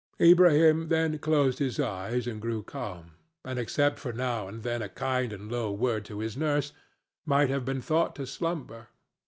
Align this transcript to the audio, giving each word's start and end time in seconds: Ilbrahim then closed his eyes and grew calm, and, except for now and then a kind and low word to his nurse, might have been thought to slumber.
Ilbrahim 0.19 0.87
then 0.89 1.19
closed 1.19 1.59
his 1.59 1.79
eyes 1.79 2.25
and 2.25 2.41
grew 2.41 2.63
calm, 2.63 3.11
and, 3.45 3.59
except 3.59 3.99
for 3.99 4.11
now 4.11 4.47
and 4.47 4.63
then 4.63 4.81
a 4.81 4.89
kind 4.89 5.31
and 5.31 5.51
low 5.51 5.71
word 5.71 6.05
to 6.05 6.17
his 6.17 6.35
nurse, 6.35 6.73
might 7.23 7.51
have 7.51 7.65
been 7.65 7.83
thought 7.83 8.15
to 8.15 8.25
slumber. 8.25 8.87